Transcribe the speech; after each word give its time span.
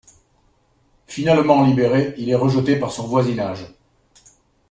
Finalement 1.05 1.61
libéré, 1.63 2.15
il 2.17 2.27
est 2.31 2.35
rejeté 2.35 2.75
par 2.79 2.91
son 2.91 3.05
voisinage. 3.07 3.67